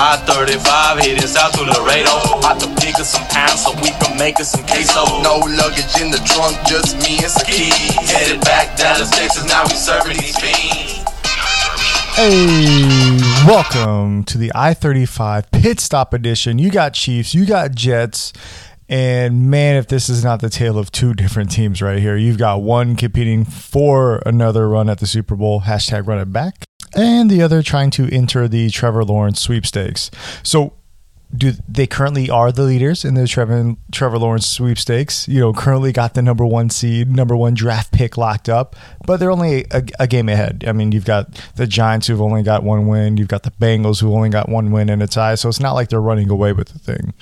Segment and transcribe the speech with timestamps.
[0.00, 2.38] I-35 heading south to Laredo.
[2.38, 5.02] About to pick up some pounds so we can make us some queso.
[5.22, 7.74] No luggage in the trunk, just me and some keys.
[8.08, 11.02] Headed back Dallas, Texas, now we serving these fiends.
[12.14, 16.60] Hey, welcome to the I 35 pit stop edition.
[16.60, 18.32] You got Chiefs, you got Jets,
[18.88, 22.38] and man, if this is not the tale of two different teams right here, you've
[22.38, 27.30] got one competing for another run at the Super Bowl, hashtag run it back, and
[27.30, 30.10] the other trying to enter the Trevor Lawrence sweepstakes.
[30.42, 30.74] So,
[31.36, 35.28] do they currently are the leaders in the Trevor Trevor Lawrence sweepstakes?
[35.28, 38.74] You know, currently got the number one seed, number one draft pick locked up,
[39.06, 40.64] but they're only a, a, game ahead.
[40.66, 44.00] I mean, you've got the Giants who've only got one win, you've got the Bengals
[44.00, 46.54] who only got one win in a tie, so it's not like they're running away
[46.54, 47.12] with the thing.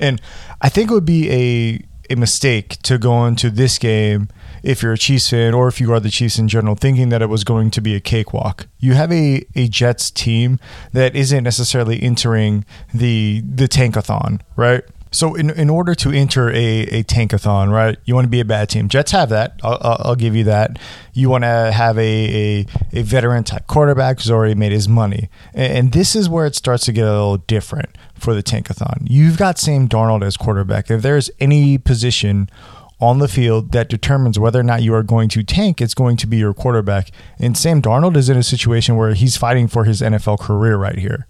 [0.00, 0.20] And
[0.60, 4.28] I think it would be a a mistake to go into this game
[4.64, 7.22] if you're a Chiefs fan or if you are the Chiefs in general, thinking that
[7.22, 8.66] it was going to be a cakewalk.
[8.80, 10.58] You have a, a Jets team
[10.92, 14.82] that isn't necessarily entering the the tankathon, right?
[15.10, 18.44] So in, in order to enter a, a tankathon, right, you want to be a
[18.44, 18.88] bad team.
[18.88, 19.60] Jets have that.
[19.62, 20.76] I'll, I'll give you that.
[21.12, 25.28] You want to have a, a, a, veteran type quarterback who's already made his money.
[25.54, 29.06] And, this is where it starts to get a little different for the tankathon.
[29.08, 30.90] You've got Sam Darnold as quarterback.
[30.90, 32.50] If there's any position
[33.04, 36.16] on the field that determines whether or not you are going to tank, it's going
[36.16, 37.10] to be your quarterback.
[37.38, 40.98] And Sam Darnold is in a situation where he's fighting for his NFL career right
[40.98, 41.26] here.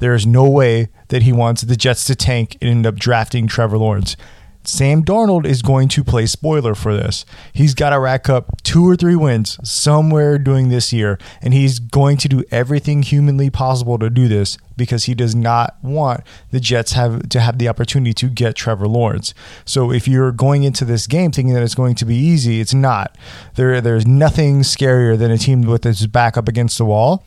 [0.00, 3.46] There is no way that he wants the Jets to tank and end up drafting
[3.46, 4.16] Trevor Lawrence.
[4.64, 7.24] Sam Darnold is going to play spoiler for this.
[7.52, 11.80] He's got to rack up two or three wins somewhere during this year, and he's
[11.80, 16.60] going to do everything humanly possible to do this because he does not want the
[16.60, 19.34] Jets have to have the opportunity to get Trevor Lawrence.
[19.64, 22.74] So if you're going into this game thinking that it's going to be easy, it's
[22.74, 23.16] not.
[23.56, 27.24] There, there's nothing scarier than a team with its back up against the wall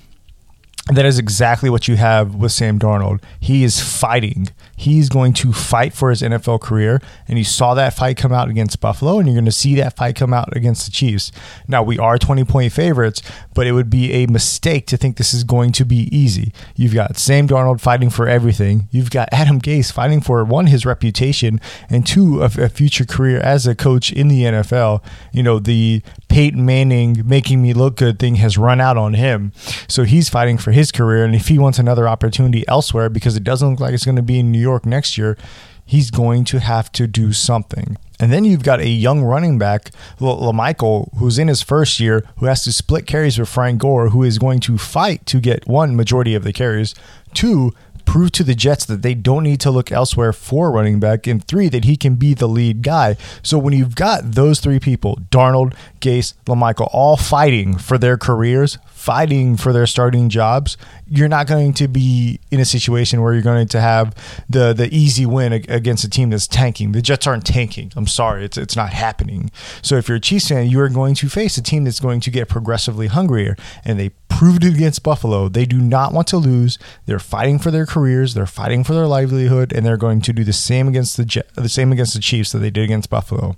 [0.94, 3.24] that is exactly what you have with Sam Darnold.
[3.40, 4.50] He is fighting.
[4.76, 7.02] He's going to fight for his NFL career.
[7.28, 9.96] And you saw that fight come out against Buffalo, and you're going to see that
[9.96, 11.32] fight come out against the Chiefs.
[11.68, 13.24] Now, we are 20 point favorites,
[13.56, 16.54] but it would be a mistake to think this is going to be easy.
[16.76, 18.88] You've got Sam Darnold fighting for everything.
[18.92, 21.60] You've got Adam Gase fighting for one, his reputation,
[21.90, 25.02] and two, a, future career as a coach in the NFL.
[25.32, 26.04] You know, the
[26.36, 29.54] Peyton Manning making me look good thing has run out on him.
[29.88, 31.24] So he's fighting for his career.
[31.24, 34.22] And if he wants another opportunity elsewhere, because it doesn't look like it's going to
[34.22, 35.38] be in New York next year,
[35.86, 37.98] he's going to have to do something.
[38.20, 42.48] And then you've got a young running back, La'Mical, who's in his first year, who
[42.48, 45.96] has to split carries with Frank Gore, who is going to fight to get one
[45.96, 46.94] majority of the carries,
[47.34, 47.74] two
[48.06, 51.44] prove to the Jets that they don't need to look elsewhere for running back, and
[51.44, 53.18] three, that he can be the lead guy.
[53.44, 58.78] So when you've got those three people, Darnold, Gase, La'Mical, all fighting for their careers,
[59.06, 60.78] fighting for their starting jobs,
[61.08, 64.16] you're not going to be in a situation where you're going to have
[64.50, 66.92] the the easy win against a team that's tanking.
[66.92, 67.94] The Jets aren't tanking.
[67.96, 69.52] I'm sorry, it's it's not happening.
[69.84, 72.20] So if you're a Chiefs fan, you are going to face a team that's going
[72.22, 75.50] to get progressively hungrier, and they proved it against Buffalo.
[75.50, 76.80] They do not want to lose.
[77.06, 78.34] They're fighting for their careers.
[78.34, 81.48] They're fighting for their livelihood, and they're going to do the same against the Jet,
[81.54, 83.56] the same against the Chiefs that they did against Buffalo.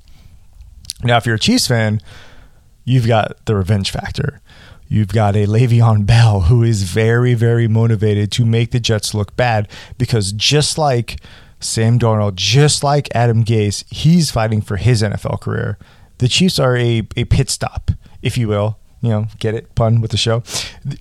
[1.05, 2.01] Now, if you're a Chiefs fan,
[2.87, 4.39] you've got the revenge factor.
[4.87, 9.35] You've got a Le'Veon Bell who is very, very motivated to make the Jets look
[9.35, 9.67] bad
[9.97, 11.19] because just like
[11.59, 15.77] Sam Darnold, just like Adam Gase, he's fighting for his NFL career.
[16.19, 18.79] The Chiefs are a, a pit stop, if you will.
[19.01, 19.75] You know, get it?
[19.75, 20.41] Pun with the show.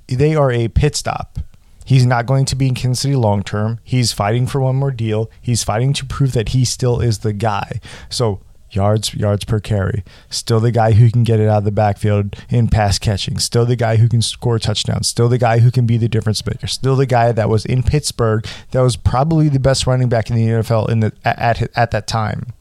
[0.08, 1.38] They are a pit stop.
[1.84, 3.78] He's not going to be in Kansas City long term.
[3.84, 5.30] He's fighting for one more deal.
[5.40, 7.80] He's fighting to prove that he still is the guy.
[8.10, 8.40] So
[8.70, 10.04] yards yards per carry.
[10.30, 13.38] Still the guy who can get it out of the backfield in pass catching.
[13.38, 15.08] Still the guy who can score touchdowns.
[15.08, 16.66] Still the guy who can be the difference maker.
[16.66, 20.36] Still the guy that was in Pittsburgh that was probably the best running back in
[20.36, 22.52] the NFL in the at at that time.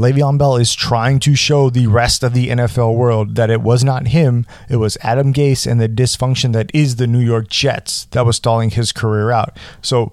[0.00, 3.84] Le'Veon Bell is trying to show the rest of the NFL world that it was
[3.84, 8.06] not him, it was Adam Gase and the dysfunction that is the New York Jets
[8.12, 9.58] that was stalling his career out.
[9.82, 10.12] So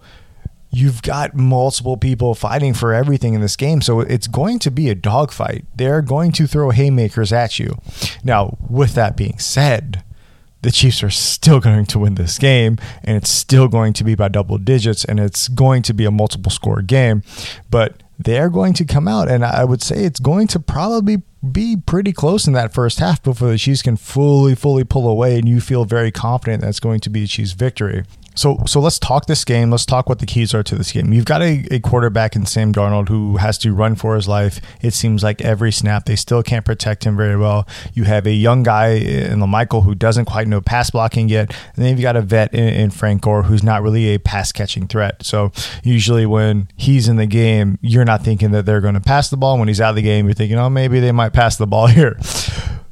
[0.69, 3.81] you've got multiple people fighting for everything in this game.
[3.81, 5.65] So it's going to be a dogfight.
[5.75, 7.77] They're going to throw haymakers at you.
[8.23, 10.03] Now, with that being said,
[10.61, 14.15] the Chiefs are still going to win this game, and it's still going to be
[14.15, 17.23] by double digits, and it's going to be a multiple score game.
[17.69, 21.21] But they're going to come out, and I would say it's going to probably
[21.51, 25.37] be pretty close in that first half before the Chiefs can fully, fully pull away,
[25.37, 28.03] and you feel very confident that's going to be a Chiefs victory.
[28.37, 29.71] So so let's talk this game.
[29.71, 31.11] Let's talk what the keys are to this game.
[31.11, 34.61] You've got a, a quarterback in Sam Darnold who has to run for his life.
[34.79, 37.67] It seems like every snap they still can't protect him very well.
[37.95, 41.83] You have a young guy in Michael who doesn't quite know pass blocking yet, and
[41.83, 44.87] then you've got a vet in, in Frank Gore who's not really a pass catching
[44.87, 45.23] threat.
[45.23, 45.51] So
[45.83, 49.37] usually when he's in the game, you're not thinking that they're going to pass the
[49.37, 49.57] ball.
[49.57, 51.87] When he's out of the game, you're thinking, oh, maybe they might pass the ball
[51.97, 52.19] here.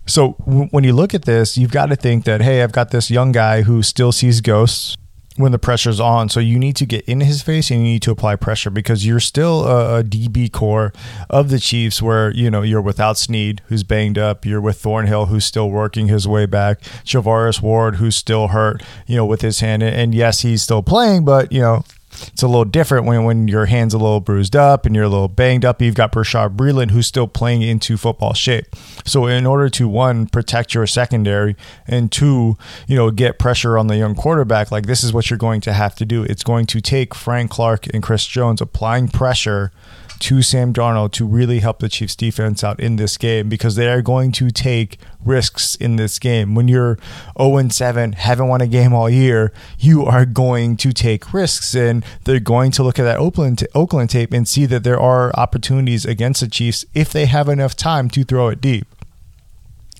[0.07, 0.31] So
[0.71, 3.31] when you look at this, you've got to think that hey, I've got this young
[3.31, 4.95] guy who still sees ghosts
[5.37, 6.29] when the pressure's on.
[6.29, 9.05] So you need to get in his face and you need to apply pressure because
[9.05, 10.93] you're still a, a, DB core
[11.29, 14.45] of the Chiefs where, you know, you're without Sneed, who's banged up.
[14.45, 16.81] You're with Thornhill, who's still working his way back.
[17.03, 19.83] Charvarius Ward, who's still hurt, you know, with his hand.
[19.83, 21.83] And yes, he's still playing, but, you know,
[22.27, 25.09] it's a little different when, when your hand's a little bruised up and you're a
[25.09, 25.81] little banged up.
[25.81, 28.65] You've got Bashaud Breeland who's still playing into football shape.
[29.05, 31.55] So in order to one protect your secondary
[31.87, 32.57] and two,
[32.87, 35.73] you know, get pressure on the young quarterback, like this is what you're going to
[35.73, 36.23] have to do.
[36.23, 39.71] It's going to take Frank Clark and Chris Jones applying pressure
[40.19, 43.87] to Sam Darnold to really help the Chiefs defense out in this game because they
[43.87, 46.55] are going to take risks in this game.
[46.55, 46.97] When you're
[47.37, 52.05] 0 7, haven't won a game all year, you are going to take risks and
[52.23, 56.05] they're going to look at that Oakland, Oakland tape and see that there are opportunities
[56.05, 58.87] against the Chiefs if they have enough time to throw it deep.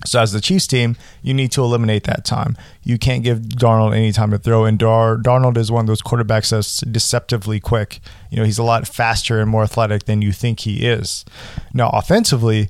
[0.04, 2.56] So as the Chiefs team, you need to eliminate that time.
[2.82, 4.64] You can't give Darnold any time to throw.
[4.64, 8.00] And Dar- Darnold is one of those quarterbacks that's deceptively quick.
[8.30, 11.24] You know, he's a lot faster and more athletic than you think he is.
[11.72, 12.68] Now, offensively,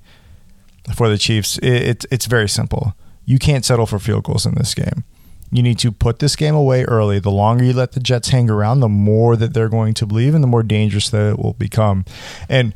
[0.95, 2.95] for the Chiefs, it, it, it's very simple.
[3.25, 5.03] You can't settle for field goals in this game.
[5.51, 7.19] You need to put this game away early.
[7.19, 10.35] The longer you let the Jets hang around, the more that they're going to believe
[10.35, 12.05] and the more dangerous that it will become.
[12.49, 12.73] And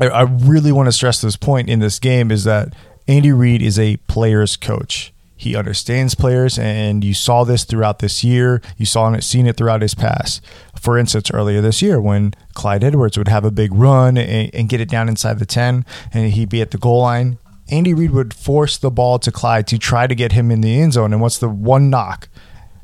[0.00, 2.74] I, I really want to stress this point in this game is that
[3.08, 5.12] Andy Reid is a player's coach.
[5.36, 8.62] He understands players, and you saw this throughout this year.
[8.78, 10.42] You saw it, seen it throughout his past.
[10.80, 14.68] For instance, earlier this year, when Clyde Edwards would have a big run and, and
[14.68, 17.38] get it down inside the 10, and he'd be at the goal line,
[17.68, 20.80] Andy Reid would force the ball to Clyde to try to get him in the
[20.80, 21.12] end zone.
[21.12, 22.28] And what's the one knock?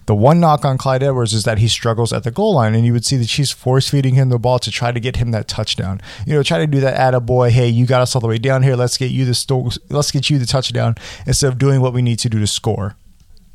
[0.06, 2.84] The one knock on Clyde Edwards is that he struggles at the goal line, and
[2.84, 5.30] you would see the Chiefs force feeding him the ball to try to get him
[5.30, 6.00] that touchdown.
[6.26, 7.50] You know, try to do that at a boy.
[7.50, 8.76] Hey, you got us all the way down here.
[8.76, 10.96] Let's get you the sto- let's get you the touchdown
[11.26, 12.96] instead of doing what we need to do to score.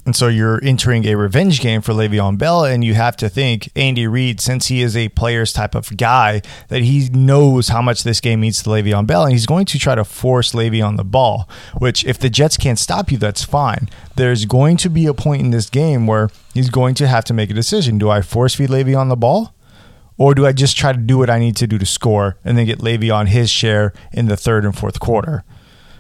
[0.07, 3.69] And so you're entering a revenge game for Le'Veon Bell, and you have to think
[3.75, 8.04] Andy Reid, since he is a player's type of guy, that he knows how much
[8.04, 11.04] this game means to Le'Veon Bell, and he's going to try to force Le'Veon the
[11.04, 11.50] ball.
[11.77, 13.89] Which, if the Jets can't stop you, that's fine.
[14.15, 17.33] There's going to be a point in this game where he's going to have to
[17.33, 19.54] make a decision: Do I force feed Le'Veon the ball?
[20.18, 22.57] Or do I just try to do what I need to do to score and
[22.57, 25.44] then get Le'Veon his share in the third and fourth quarter?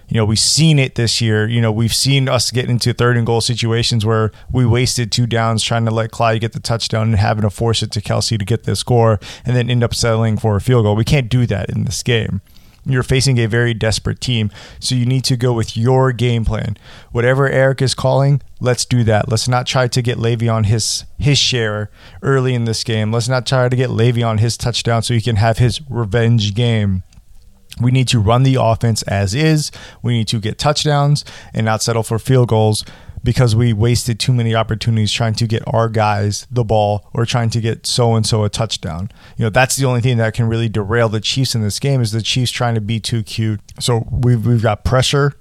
[0.07, 1.47] You know, we've seen it this year.
[1.47, 5.27] You know, we've seen us get into third and goal situations where we wasted two
[5.27, 8.39] downs trying to let Clyde get the touchdown and having to force it to Kelce
[8.39, 10.95] to get the score and then end up settling for a field goal.
[10.95, 12.41] We can't do that in this game.
[12.89, 14.49] You're facing a very desperate team,
[14.79, 16.77] so you need to go with your game plan.
[17.11, 19.27] Whatever Eric is calling, let's do that.
[19.27, 21.89] Let's not try to get Le'Veon his his share
[22.21, 23.11] early in this game.
[23.11, 27.03] Let's not try to get Le'Veon his touchdown so he can have his revenge game.
[27.81, 29.71] We need to run the offense as is.
[30.01, 32.83] We need to get touchdowns and not settle for field goals
[33.23, 37.49] because we wasted too many opportunities trying to get our guys the ball or trying
[37.49, 39.09] to get so and so a touchdown.
[39.35, 42.01] You know, that's the only thing that can really derail the Chiefs in this game
[42.01, 43.59] is the Chiefs trying to be too cute.
[43.79, 45.33] So we've we've got pressure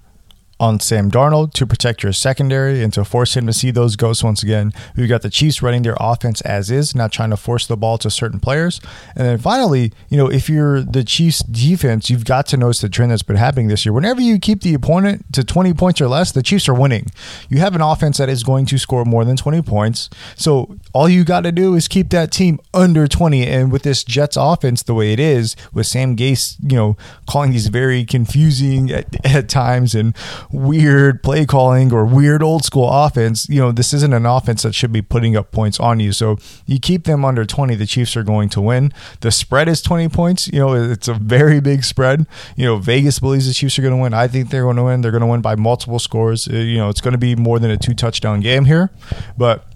[0.59, 4.25] on Sam Darnold to protect your secondary and to force him to see those ghosts
[4.25, 4.73] once again.
[4.97, 7.99] We've got the Chiefs running their offense as is, not trying to force the ball
[7.99, 8.81] to certain players.
[9.15, 12.89] And then finally, you know, if you're the Chiefs defense, you've got to notice the
[12.89, 13.93] trend that's been happening this year.
[13.93, 17.07] Whenever you keep the opponent to 20 points or less, the Chiefs are winning.
[17.51, 20.09] You have an offense that is going to score more than 20 points.
[20.37, 23.47] So all you got to do is keep that team under 20.
[23.47, 26.97] And with this Jets offense the way it is, with Sam Gase, you know,
[27.27, 30.17] calling these very confusing at, at times and
[30.51, 34.75] weird play calling or weird old school offense, you know, this isn't an offense that
[34.75, 36.13] should be putting up points on you.
[36.13, 38.93] So you keep them under 20, the Chiefs are going to win.
[39.21, 40.49] The spread is 20 points.
[40.49, 42.27] You know, it's a very big spread.
[42.57, 44.15] You know, Vegas believes the Chiefs are going to win.
[44.15, 45.01] I think they're going to win.
[45.01, 46.49] They're going to win by multiple scores.
[46.49, 48.91] Uh, you know, it's going to be more than a two touchdown game here.
[49.37, 49.67] But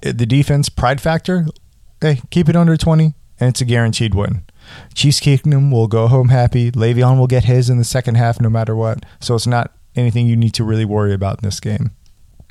[0.00, 1.46] the defense, pride factor,
[2.00, 4.42] hey, keep it under 20, and it's a guaranteed win.
[4.94, 6.70] Chiefs Kingdom will go home happy.
[6.70, 9.04] Le'Veon will get his in the second half no matter what.
[9.20, 11.92] So it's not anything you need to really worry about in this game.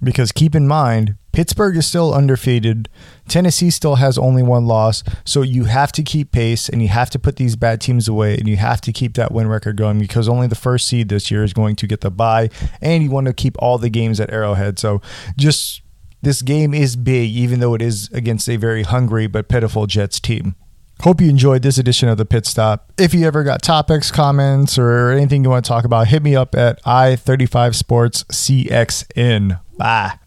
[0.03, 2.87] Because keep in mind, Pittsburgh is still undefeated.
[3.27, 5.03] Tennessee still has only one loss.
[5.25, 8.37] So you have to keep pace and you have to put these bad teams away
[8.37, 11.31] and you have to keep that win record going because only the first seed this
[11.31, 12.49] year is going to get the bye.
[12.81, 14.77] And you want to keep all the games at Arrowhead.
[14.77, 15.01] So
[15.35, 15.81] just
[16.21, 20.19] this game is big, even though it is against a very hungry but pitiful Jets
[20.19, 20.55] team.
[21.01, 22.91] Hope you enjoyed this edition of the Pit Stop.
[22.97, 26.35] If you ever got topics, comments, or anything you want to talk about, hit me
[26.35, 29.59] up at i35sportscxn.
[29.77, 30.17] Bye.